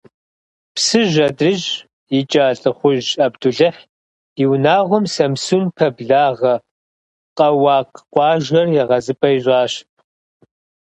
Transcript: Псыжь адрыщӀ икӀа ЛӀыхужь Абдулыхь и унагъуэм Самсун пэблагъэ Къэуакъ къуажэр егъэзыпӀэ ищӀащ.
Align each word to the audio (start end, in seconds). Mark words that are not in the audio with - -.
Псыжь 0.75 1.17
адрыщӀ 1.27 1.75
икӀа 2.17 2.45
ЛӀыхужь 2.59 3.11
Абдулыхь 3.25 3.81
и 4.41 4.43
унагъуэм 4.51 5.05
Самсун 5.13 5.65
пэблагъэ 5.75 6.53
Къэуакъ 7.37 7.97
къуажэр 8.13 8.67
егъэзыпӀэ 8.81 9.29
ищӀащ. 9.37 9.73